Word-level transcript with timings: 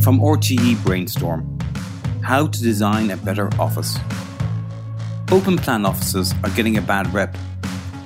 From 0.00 0.20
RTE 0.20 0.82
Brainstorm 0.84 1.58
How 2.22 2.46
to 2.46 2.62
Design 2.62 3.10
a 3.10 3.16
Better 3.16 3.48
Office. 3.60 3.98
Open 5.32 5.56
plan 5.56 5.84
offices 5.84 6.32
are 6.44 6.50
getting 6.50 6.76
a 6.76 6.80
bad 6.80 7.12
rep, 7.12 7.36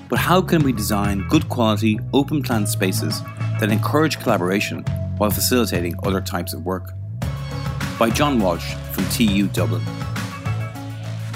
but 0.09 0.19
how 0.19 0.41
can 0.41 0.63
we 0.63 0.73
design 0.73 1.27
good 1.29 1.51
quality 1.51 1.99
open 2.15 2.43
plan 2.43 2.67
spaces 2.67 3.21
that 3.61 3.71
encourage 3.71 4.19
collaboration 4.21 4.85
while 5.19 5.31
facilitating 5.31 5.95
other 6.05 6.23
types 6.23 6.55
of 6.55 6.65
work? 6.65 6.93
By 7.99 8.09
John 8.09 8.41
Walsh 8.41 8.73
from 8.93 9.07
TU 9.11 9.49
Dublin. 9.49 9.83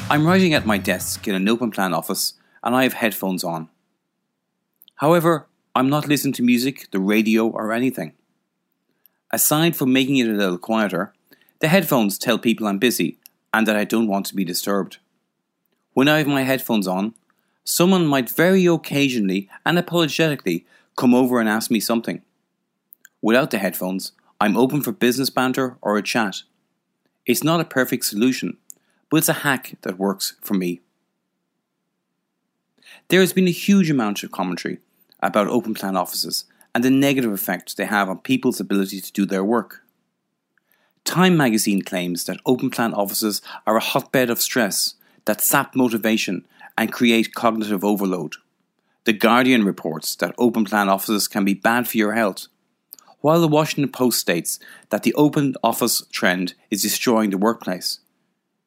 I'm 0.09 0.27
writing 0.27 0.55
at 0.55 0.64
my 0.64 0.79
desk 0.79 1.29
in 1.29 1.34
an 1.34 1.48
open 1.50 1.71
plan 1.71 1.93
office 1.93 2.32
and 2.62 2.75
I 2.75 2.84
have 2.84 2.95
headphones 2.95 3.45
on. 3.45 3.68
However, 4.96 5.48
I'm 5.77 5.91
not 5.91 6.06
listening 6.06 6.34
to 6.34 6.43
music, 6.43 6.86
the 6.93 7.00
radio, 7.00 7.48
or 7.48 7.72
anything. 7.72 8.12
Aside 9.32 9.75
from 9.75 9.93
making 9.93 10.18
it 10.18 10.29
a 10.29 10.32
little 10.32 10.57
quieter, 10.57 11.12
the 11.58 11.67
headphones 11.67 12.17
tell 12.17 12.39
people 12.39 12.68
I'm 12.68 12.79
busy 12.79 13.18
and 13.53 13.67
that 13.67 13.75
I 13.75 13.82
don't 13.82 14.07
want 14.07 14.26
to 14.26 14.36
be 14.36 14.45
disturbed. 14.45 14.98
When 15.93 16.07
I 16.07 16.18
have 16.18 16.29
my 16.29 16.43
headphones 16.43 16.86
on, 16.86 17.14
someone 17.64 18.07
might 18.07 18.31
very 18.31 18.67
occasionally 18.67 19.48
and 19.67 19.76
apologetically 19.76 20.64
come 20.96 21.12
over 21.12 21.40
and 21.40 21.48
ask 21.48 21.72
me 21.72 21.81
something. 21.81 22.22
Without 23.20 23.50
the 23.50 23.59
headphones, 23.59 24.12
I'm 24.40 24.56
open 24.56 24.81
for 24.81 24.93
business 24.93 25.31
banter 25.31 25.76
or 25.82 25.96
a 25.96 26.03
chat. 26.03 26.43
It's 27.26 27.43
not 27.43 27.61
a 27.61 27.64
perfect 27.64 28.04
solution, 28.04 28.59
but 29.11 29.17
it's 29.17 29.29
a 29.29 29.43
hack 29.43 29.76
that 29.82 29.98
works 29.98 30.36
for 30.40 30.54
me. 30.54 30.82
There 33.09 33.20
has 33.20 33.33
been 33.33 33.48
a 33.48 33.62
huge 33.67 33.91
amount 33.91 34.22
of 34.22 34.31
commentary 34.31 34.78
about 35.24 35.48
open 35.48 35.74
plan 35.74 35.96
offices 35.96 36.44
and 36.74 36.84
the 36.84 36.91
negative 36.91 37.33
effect 37.33 37.77
they 37.77 37.86
have 37.86 38.08
on 38.08 38.19
people's 38.19 38.60
ability 38.60 39.00
to 39.00 39.12
do 39.12 39.24
their 39.24 39.42
work. 39.42 39.83
Time 41.05 41.36
magazine 41.36 41.83
claims 41.83 42.25
that 42.25 42.41
open 42.47 42.70
plan 42.70 42.94
offices 42.94 43.42
are 43.66 43.77
a 43.77 43.81
hotbed 43.81 44.31
of 44.31 44.41
stress 44.41 44.94
that 45.25 45.41
sap 45.41 45.75
motivation 45.75 46.47
and 46.77 46.92
create 46.92 47.34
cognitive 47.34 47.84
overload. 47.84 48.34
The 49.05 49.12
Guardian 49.12 49.64
reports 49.64 50.14
that 50.16 50.34
open 50.39 50.64
plan 50.64 50.89
offices 50.89 51.28
can 51.28 51.44
be 51.44 51.55
bad 51.55 51.86
for 51.88 51.98
your 51.98 52.12
health, 52.12 52.47
while 53.20 53.41
the 53.41 53.48
Washington 53.48 53.91
Post 53.91 54.19
states 54.19 54.59
that 54.91 55.03
the 55.03 55.14
open 55.14 55.55
office 55.62 56.03
trend 56.11 56.55
is 56.70 56.83
destroying 56.83 57.31
the 57.31 57.38
workplace. 57.38 58.00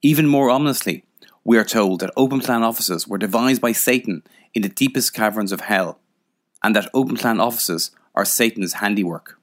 Even 0.02 0.28
more 0.28 0.50
ominously, 0.50 1.04
we 1.44 1.58
are 1.58 1.64
told 1.64 2.02
that 2.02 2.14
open 2.16 2.40
plan 2.40 2.64
offices 2.64 3.08
were 3.08 3.18
devised 3.18 3.62
by 3.62 3.72
Satan 3.72 4.24
in 4.54 4.62
the 4.62 4.70
deepest 4.70 5.14
caverns 5.14 5.52
of 5.52 5.62
hell 5.62 6.00
and 6.64 6.76
that 6.76 6.90
open 6.94 7.18
plan 7.18 7.40
offices 7.40 7.92
are 8.16 8.26
Satan's 8.26 8.74
handiwork. 8.74 9.40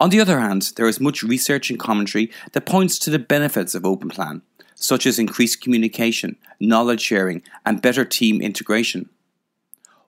On 0.00 0.10
the 0.10 0.20
other 0.20 0.40
hand, 0.40 0.72
there 0.76 0.88
is 0.88 1.00
much 1.00 1.22
research 1.22 1.68
and 1.68 1.78
commentary 1.78 2.30
that 2.52 2.64
points 2.64 2.98
to 3.00 3.10
the 3.10 3.18
benefits 3.18 3.74
of 3.74 3.84
open 3.84 4.08
plan, 4.08 4.42
such 4.74 5.06
as 5.06 5.18
increased 5.18 5.60
communication, 5.60 6.36
knowledge 6.58 7.02
sharing, 7.02 7.42
and 7.66 7.82
better 7.82 8.04
team 8.04 8.40
integration. 8.40 9.10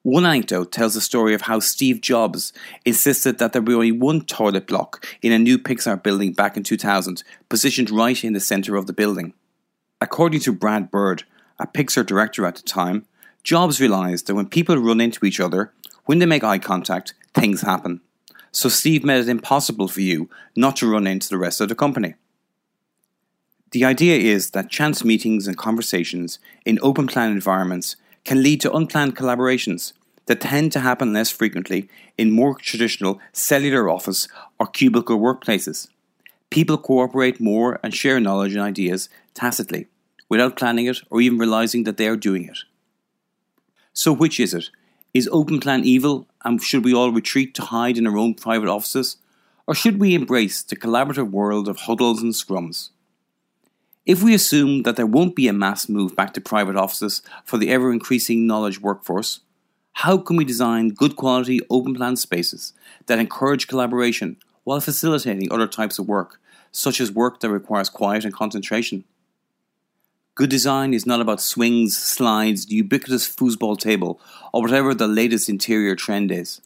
One 0.02 0.26
anecdote 0.26 0.72
tells 0.72 0.94
the 0.94 1.00
story 1.00 1.32
of 1.34 1.42
how 1.42 1.60
Steve 1.60 2.00
Jobs 2.00 2.52
insisted 2.84 3.38
that 3.38 3.52
there 3.52 3.62
be 3.62 3.74
only 3.74 3.92
one 3.92 4.22
toilet 4.22 4.66
block 4.66 5.06
in 5.20 5.30
a 5.30 5.38
new 5.38 5.58
Pixar 5.58 6.02
building 6.02 6.32
back 6.32 6.56
in 6.56 6.64
2000, 6.64 7.22
positioned 7.48 7.90
right 7.90 8.24
in 8.24 8.32
the 8.32 8.40
center 8.40 8.74
of 8.74 8.86
the 8.86 8.92
building. 8.92 9.34
According 10.00 10.40
to 10.40 10.52
Brad 10.52 10.90
Bird, 10.90 11.22
a 11.60 11.68
Pixar 11.68 12.04
director 12.04 12.46
at 12.46 12.56
the 12.56 12.62
time, 12.62 13.06
Jobs 13.42 13.80
realized 13.80 14.26
that 14.26 14.34
when 14.34 14.46
people 14.46 14.76
run 14.76 15.00
into 15.00 15.24
each 15.24 15.40
other, 15.40 15.72
when 16.04 16.18
they 16.18 16.26
make 16.26 16.44
eye 16.44 16.58
contact, 16.58 17.14
things 17.34 17.62
happen. 17.62 18.00
So 18.52 18.68
Steve 18.68 19.04
made 19.04 19.20
it 19.20 19.28
impossible 19.28 19.88
for 19.88 20.00
you 20.00 20.28
not 20.54 20.76
to 20.76 20.90
run 20.90 21.06
into 21.06 21.28
the 21.28 21.38
rest 21.38 21.60
of 21.60 21.68
the 21.68 21.74
company. 21.74 22.14
The 23.72 23.84
idea 23.84 24.16
is 24.16 24.50
that 24.50 24.70
chance 24.70 25.02
meetings 25.04 25.46
and 25.46 25.56
conversations 25.56 26.38
in 26.66 26.78
open 26.82 27.06
plan 27.06 27.32
environments 27.32 27.96
can 28.24 28.42
lead 28.42 28.60
to 28.60 28.72
unplanned 28.72 29.16
collaborations 29.16 29.94
that 30.26 30.42
tend 30.42 30.70
to 30.72 30.80
happen 30.80 31.12
less 31.12 31.30
frequently 31.30 31.88
in 32.16 32.30
more 32.30 32.54
traditional 32.54 33.18
cellular 33.32 33.88
office 33.88 34.28
or 34.58 34.66
cubicle 34.66 35.18
workplaces. 35.18 35.88
People 36.50 36.76
cooperate 36.76 37.40
more 37.40 37.80
and 37.82 37.94
share 37.94 38.20
knowledge 38.20 38.52
and 38.52 38.62
ideas 38.62 39.08
tacitly, 39.34 39.88
without 40.28 40.56
planning 40.56 40.86
it 40.86 40.98
or 41.10 41.20
even 41.20 41.38
realizing 41.38 41.84
that 41.84 41.96
they 41.96 42.06
are 42.06 42.16
doing 42.16 42.44
it. 42.44 42.58
So, 43.94 44.12
which 44.12 44.40
is 44.40 44.54
it? 44.54 44.70
Is 45.12 45.28
open 45.30 45.60
plan 45.60 45.84
evil 45.84 46.26
and 46.44 46.62
should 46.62 46.84
we 46.84 46.94
all 46.94 47.12
retreat 47.12 47.54
to 47.54 47.62
hide 47.62 47.98
in 47.98 48.06
our 48.06 48.16
own 48.16 48.34
private 48.34 48.68
offices? 48.68 49.18
Or 49.66 49.74
should 49.74 50.00
we 50.00 50.14
embrace 50.14 50.62
the 50.62 50.76
collaborative 50.76 51.30
world 51.30 51.68
of 51.68 51.80
huddles 51.80 52.22
and 52.22 52.32
scrums? 52.32 52.90
If 54.04 54.22
we 54.22 54.34
assume 54.34 54.82
that 54.82 54.96
there 54.96 55.06
won't 55.06 55.36
be 55.36 55.46
a 55.46 55.52
mass 55.52 55.88
move 55.88 56.16
back 56.16 56.34
to 56.34 56.40
private 56.40 56.74
offices 56.74 57.22
for 57.44 57.58
the 57.58 57.70
ever 57.70 57.92
increasing 57.92 58.46
knowledge 58.46 58.80
workforce, 58.80 59.40
how 59.92 60.16
can 60.16 60.36
we 60.36 60.44
design 60.44 60.88
good 60.88 61.14
quality 61.14 61.60
open 61.68 61.94
plan 61.94 62.16
spaces 62.16 62.72
that 63.06 63.18
encourage 63.18 63.68
collaboration 63.68 64.38
while 64.64 64.80
facilitating 64.80 65.52
other 65.52 65.68
types 65.68 65.98
of 65.98 66.08
work, 66.08 66.40
such 66.72 67.00
as 67.00 67.12
work 67.12 67.40
that 67.40 67.50
requires 67.50 67.90
quiet 67.90 68.24
and 68.24 68.34
concentration? 68.34 69.04
Good 70.34 70.48
design 70.48 70.94
is 70.94 71.04
not 71.04 71.20
about 71.20 71.42
swings, 71.42 71.94
slides, 71.94 72.64
the 72.64 72.76
ubiquitous 72.76 73.28
foosball 73.28 73.78
table, 73.78 74.18
or 74.54 74.62
whatever 74.62 74.94
the 74.94 75.06
latest 75.06 75.50
interior 75.50 75.94
trend 75.94 76.32
is. 76.32 76.62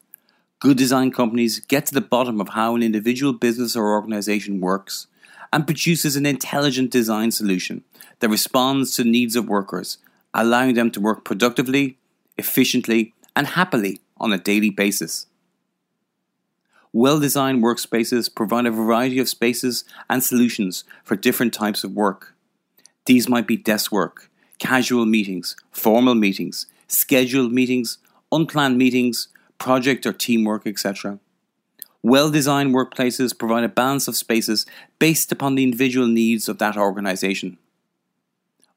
Good 0.61 0.77
design 0.77 1.11
companies 1.11 1.59
get 1.59 1.85
to 1.87 1.95
the 1.95 2.01
bottom 2.01 2.41
of 2.41 2.51
how 2.51 2.77
an 2.77 2.85
individual 2.85 3.33
business 3.33 3.75
or 3.75 3.91
organization 3.91 4.61
works 4.61 5.09
and 5.53 5.67
produces 5.67 6.15
an 6.15 6.27
intelligent 6.27 6.93
design 6.93 7.33
solution 7.33 7.83
that 8.21 8.29
responds 8.29 8.95
to 8.95 9.03
the 9.03 9.11
needs 9.11 9.35
of 9.35 9.49
workers, 9.49 9.99
allowing 10.33 10.75
them 10.75 10.93
to 10.93 11.01
work 11.01 11.25
productively, 11.25 11.99
efficiently, 12.39 13.15
and 13.35 13.49
happily 13.49 13.99
on 14.19 14.33
a 14.33 14.39
daily 14.39 14.71
basis. 14.71 15.27
Well 16.93 17.19
designed 17.19 17.65
workspaces 17.65 18.33
provide 18.33 18.67
a 18.67 18.71
variety 18.71 19.19
of 19.19 19.29
spaces 19.29 19.85
and 20.09 20.23
solutions 20.23 20.85
for 21.03 21.17
different 21.17 21.53
types 21.53 21.83
of 21.83 21.91
work. 21.91 22.36
These 23.07 23.29
might 23.29 23.47
be 23.47 23.57
desk 23.57 23.93
work, 23.93 24.31
casual 24.59 25.07
meetings, 25.07 25.57
formal 25.71 26.15
meetings, 26.15 26.67
scheduled 26.89 27.53
meetings, 27.53 27.99
unplanned 28.33 28.77
meetings, 28.77 29.29
project 29.59 30.07
or 30.07 30.13
teamwork, 30.13 30.67
etc. 30.67 31.19
Well 32.03 32.31
designed 32.31 32.75
workplaces 32.75 33.37
provide 33.37 33.65
a 33.65 33.69
balance 33.69 34.09
of 34.09 34.17
spaces 34.17 34.67
based 34.99 35.33
upon 35.33 35.55
the 35.55 35.63
individual 35.63 36.07
needs 36.07 36.49
of 36.49 36.59
that 36.59 36.77
organization. 36.77 37.59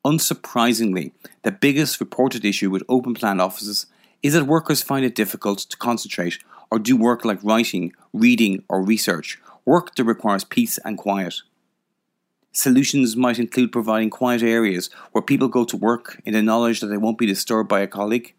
Unsurprisingly, 0.05 1.11
the 1.43 1.51
biggest 1.51 1.99
reported 1.99 2.45
issue 2.45 2.69
with 2.69 2.83
open 2.87 3.13
plan 3.13 3.39
offices 3.39 3.87
is 4.23 4.33
that 4.33 4.45
workers 4.45 4.81
find 4.81 5.05
it 5.05 5.15
difficult 5.15 5.59
to 5.59 5.77
concentrate 5.77 6.39
or 6.71 6.79
do 6.79 6.95
work 6.95 7.25
like 7.25 7.43
writing, 7.43 7.93
reading, 8.13 8.63
or 8.69 8.81
research, 8.81 9.39
work 9.65 9.95
that 9.95 10.03
requires 10.03 10.43
peace 10.43 10.77
and 10.85 10.97
quiet. 10.97 11.41
Solutions 12.51 13.15
might 13.15 13.37
include 13.37 13.71
providing 13.71 14.09
quiet 14.09 14.41
areas 14.41 14.89
where 15.11 15.21
people 15.21 15.47
go 15.47 15.63
to 15.65 15.77
work 15.77 16.19
in 16.25 16.33
the 16.33 16.41
knowledge 16.41 16.79
that 16.79 16.87
they 16.87 16.97
won't 16.97 17.19
be 17.19 17.27
disturbed 17.27 17.69
by 17.69 17.81
a 17.81 17.87
colleague, 17.87 18.33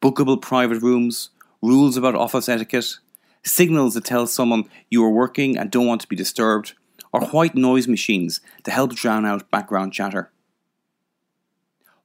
bookable 0.00 0.40
private 0.40 0.80
rooms, 0.80 1.30
rules 1.60 1.96
about 1.96 2.14
office 2.14 2.48
etiquette, 2.48 2.98
signals 3.42 3.94
that 3.94 4.04
tell 4.04 4.26
someone 4.26 4.64
you 4.88 5.04
are 5.04 5.10
working 5.10 5.58
and 5.58 5.70
don't 5.70 5.86
want 5.86 6.00
to 6.00 6.08
be 6.08 6.16
disturbed, 6.16 6.72
or 7.12 7.20
white 7.26 7.54
noise 7.54 7.86
machines 7.86 8.40
to 8.64 8.70
help 8.70 8.94
drown 8.94 9.26
out 9.26 9.50
background 9.50 9.92
chatter. 9.92 10.30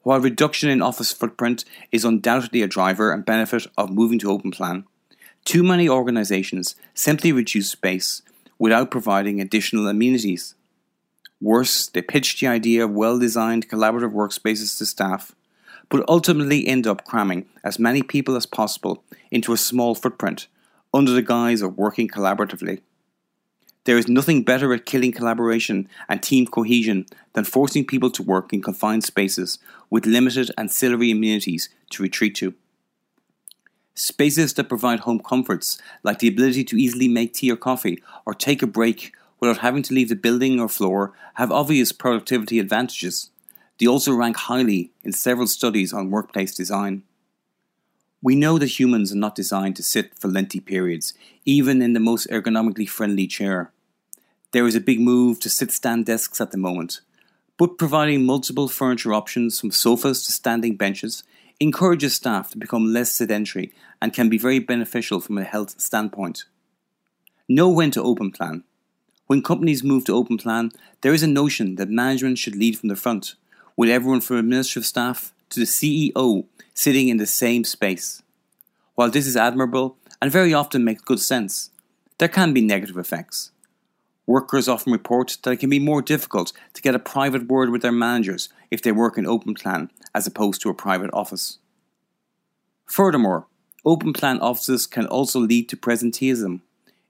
While 0.02 0.20
reduction 0.20 0.70
in 0.70 0.82
office 0.82 1.12
footprint 1.12 1.64
is 1.92 2.06
undoubtedly 2.06 2.62
a 2.62 2.68
driver 2.68 3.12
and 3.12 3.26
benefit 3.26 3.66
of 3.78 3.90
moving 3.90 4.20
to 4.20 4.30
open 4.30 4.52
plan, 4.52 4.86
too 5.46 5.64
many 5.64 5.88
organisations 5.88 6.76
simply 6.94 7.32
reduce 7.32 7.70
space 7.70 8.22
without 8.60 8.92
providing 8.92 9.40
additional 9.40 9.88
amenities. 9.88 10.54
Worse, 11.42 11.88
they 11.88 12.02
pitch 12.02 12.40
the 12.40 12.48
idea 12.48 12.84
of 12.84 12.92
well 12.92 13.20
designed 13.20 13.70
collaborative 13.70 14.14
workspaces 14.14 14.78
to 14.78 14.86
staff, 14.86 15.36
but 15.90 16.06
ultimately 16.08 16.68
end 16.68 16.88
up 16.88 17.06
cramming 17.06 17.46
as 17.64 17.78
many 17.80 18.02
people 18.02 18.36
as 18.36 18.46
possible 18.46 19.04
into 19.32 19.54
a 19.54 19.58
small 19.58 19.96
footprint 19.96 20.48
under 20.94 21.12
the 21.12 21.22
guise 21.22 21.62
of 21.62 21.78
working 21.78 22.08
collaboratively. 22.08 22.82
There 23.84 23.98
is 23.98 24.08
nothing 24.08 24.44
better 24.44 24.74
at 24.74 24.88
killing 24.88 25.12
collaboration 25.12 25.88
and 26.10 26.22
team 26.22 26.48
cohesion 26.48 27.06
than 27.34 27.44
forcing 27.44 27.86
people 27.86 28.10
to 28.12 28.24
work 28.24 28.52
in 28.52 28.62
confined 28.62 29.04
spaces 29.04 29.60
with 29.92 30.08
limited 30.08 30.50
ancillary 30.58 31.12
amenities 31.12 31.70
to 31.92 32.02
retreat 32.02 32.34
to. 32.36 32.56
Spaces 33.94 34.54
that 34.54 34.70
provide 34.70 35.02
home 35.02 35.20
comforts, 35.20 35.78
like 36.04 36.20
the 36.20 36.28
ability 36.28 36.64
to 36.64 36.78
easily 36.78 37.08
make 37.08 37.34
tea 37.34 37.52
or 37.52 37.56
coffee 37.56 38.02
or 38.26 38.34
take 38.34 38.64
a 38.64 38.68
break 38.68 39.14
without 39.40 39.60
having 39.60 39.84
to 39.84 39.94
leave 39.94 40.10
the 40.10 40.16
building 40.16 40.60
or 40.60 40.70
floor 40.70 41.14
have 41.36 41.52
obvious 41.52 41.92
productivity 41.92 42.60
advantages. 42.60 43.30
They 43.80 43.88
also 43.88 44.14
rank 44.14 44.38
highly 44.38 44.92
in 45.04 45.12
several 45.12 45.48
studies 45.48 45.94
on 45.94 46.10
workplace 46.10 46.56
design. 46.56 47.04
We 48.22 48.36
know 48.36 48.58
that 48.58 48.80
humans 48.80 49.12
are 49.12 49.18
not 49.18 49.36
designed 49.36 49.76
to 49.76 49.84
sit 49.84 50.18
for 50.18 50.28
lengthy 50.28 50.60
periods, 50.60 51.14
even 51.46 51.82
in 51.82 51.94
the 51.94 52.00
most 52.00 52.28
ergonomically 52.30 52.90
friendly 52.90 53.28
chair. 53.28 53.72
There 54.52 54.66
is 54.66 54.76
a 54.76 54.80
big 54.80 55.00
move 55.00 55.40
to 55.42 55.50
sit 55.50 55.72
stand 55.72 56.06
desks 56.06 56.40
at 56.40 56.52
the 56.52 56.58
moment, 56.58 57.02
but 57.58 57.78
providing 57.78 58.26
multiple 58.26 58.68
furniture 58.68 59.14
options 59.14 59.60
from 59.60 59.72
sofas 59.72 60.24
to 60.24 60.32
standing 60.32 60.76
benches 60.76 61.24
encourages 61.60 62.16
staff 62.16 62.52
to 62.52 62.58
become 62.58 62.94
less 62.94 63.12
sedentary 63.12 63.74
and 64.02 64.14
can 64.14 64.30
be 64.30 64.38
very 64.38 64.60
beneficial 64.60 65.20
from 65.20 65.38
a 65.38 65.44
health 65.44 65.80
standpoint. 65.80 66.46
Know 67.48 67.70
when 67.70 67.92
to 67.92 68.02
open 68.02 68.32
plan. 68.32 68.64
When 69.28 69.42
companies 69.42 69.84
move 69.84 70.06
to 70.06 70.16
open 70.16 70.38
plan, 70.38 70.72
there 71.02 71.14
is 71.14 71.24
a 71.24 71.28
notion 71.28 71.76
that 71.76 71.90
management 71.90 72.38
should 72.38 72.56
lead 72.56 72.78
from 72.78 72.90
the 72.90 72.96
front, 72.96 73.36
with 73.76 73.90
everyone 73.90 74.22
from 74.22 74.38
administrative 74.38 74.86
staff 74.86 75.34
to 75.50 75.60
the 75.60 75.66
CEO 75.66 76.46
sitting 76.74 77.08
in 77.08 77.18
the 77.18 77.26
same 77.26 77.64
space. 77.64 78.22
While 78.94 79.10
this 79.10 79.26
is 79.26 79.36
admirable 79.36 79.98
and 80.22 80.32
very 80.32 80.54
often 80.54 80.84
makes 80.84 81.02
good 81.02 81.20
sense, 81.20 81.72
there 82.20 82.28
can 82.28 82.54
be 82.54 82.62
negative 82.62 82.98
effects. 82.98 83.52
Workers 84.28 84.68
often 84.68 84.94
report 84.94 85.38
that 85.44 85.52
it 85.52 85.58
can 85.58 85.70
be 85.70 85.80
more 85.80 86.02
difficult 86.02 86.52
to 86.74 86.82
get 86.82 86.96
a 86.96 87.00
private 87.00 87.48
word 87.48 87.70
with 87.70 87.82
their 87.82 87.92
managers 87.92 88.50
if 88.72 88.82
they 88.82 88.92
work 88.92 89.18
in 89.18 89.28
open 89.28 89.54
plan 89.54 89.92
as 90.14 90.26
opposed 90.26 90.62
to 90.62 90.70
a 90.70 90.74
private 90.74 91.10
office. 91.14 91.60
Furthermore, 92.86 93.48
open 93.84 94.14
plan 94.14 94.40
offices 94.40 94.88
can 94.88 95.06
also 95.08 95.40
lead 95.40 95.68
to 95.70 95.78
presenteeism. 95.78 96.62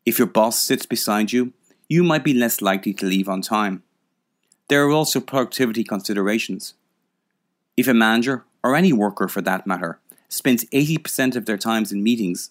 If 0.06 0.18
your 0.18 0.28
boss 0.28 0.60
sits 0.62 0.86
beside 0.86 1.32
you, 1.32 1.54
you 1.88 2.04
might 2.04 2.24
be 2.24 2.34
less 2.34 2.62
likely 2.62 2.94
to 2.94 3.06
leave 3.06 3.30
on 3.30 3.42
time. 3.42 3.84
There 4.68 4.86
are 4.86 4.92
also 4.92 5.20
productivity 5.20 5.84
considerations. 5.84 6.74
If 7.78 7.88
a 7.88 7.94
manager, 7.94 8.46
or 8.64 8.76
any 8.76 8.92
worker 8.92 9.28
for 9.28 9.42
that 9.42 9.68
matter, 9.68 10.00
spends 10.28 10.66
80% 10.66 11.36
of 11.36 11.46
their 11.46 11.58
times 11.58 11.92
in 11.92 12.02
meetings, 12.02 12.50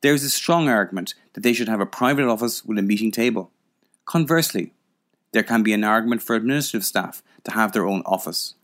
there 0.00 0.14
is 0.14 0.24
a 0.24 0.30
strong 0.30 0.68
argument 0.68 1.14
that 1.34 1.42
they 1.42 1.52
should 1.52 1.68
have 1.68 1.80
a 1.80 1.86
private 1.86 2.26
office 2.26 2.64
with 2.64 2.78
a 2.78 2.82
meeting 2.82 3.10
table. 3.10 3.50
Conversely, 4.04 4.72
there 5.32 5.42
can 5.42 5.62
be 5.62 5.72
an 5.72 5.84
argument 5.84 6.22
for 6.22 6.34
administrative 6.34 6.84
staff 6.84 7.22
to 7.44 7.52
have 7.52 7.72
their 7.72 7.86
own 7.86 8.02
office. 8.04 8.54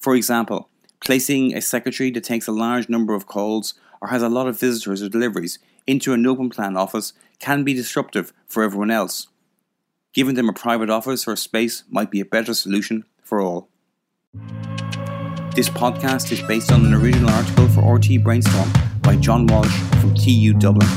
For 0.00 0.14
example, 0.14 0.68
placing 1.04 1.54
a 1.54 1.60
secretary 1.60 2.10
that 2.12 2.24
takes 2.24 2.46
a 2.46 2.52
large 2.52 2.88
number 2.88 3.14
of 3.14 3.26
calls 3.26 3.74
or 4.00 4.08
has 4.08 4.22
a 4.22 4.28
lot 4.28 4.46
of 4.46 4.58
visitors 4.58 5.02
or 5.02 5.08
deliveries 5.08 5.58
into 5.86 6.12
an 6.12 6.26
open 6.26 6.50
plan 6.50 6.76
office 6.76 7.12
can 7.38 7.64
be 7.64 7.74
disruptive 7.74 8.32
for 8.46 8.62
everyone 8.62 8.90
else. 8.90 9.28
Giving 10.14 10.36
them 10.36 10.48
a 10.48 10.52
private 10.52 10.90
office 10.90 11.26
or 11.26 11.34
space 11.34 11.82
might 11.90 12.08
be 12.08 12.20
a 12.20 12.24
better 12.24 12.54
solution 12.54 13.04
for 13.20 13.40
all. 13.40 13.68
This 15.56 15.68
podcast 15.68 16.30
is 16.30 16.40
based 16.42 16.70
on 16.70 16.86
an 16.86 16.94
original 16.94 17.30
article 17.30 17.66
for 17.68 17.82
RTE 17.82 18.22
Brainstorm 18.22 18.70
by 19.02 19.16
John 19.16 19.48
Walsh 19.48 19.76
from 20.00 20.14
TU 20.14 20.54
Dublin. 20.54 20.88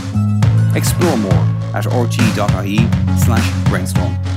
Explore 0.76 1.18
more 1.18 1.34
at 1.74 1.86
rte 1.86 3.20
slash 3.26 3.70
brainstorm. 3.70 4.37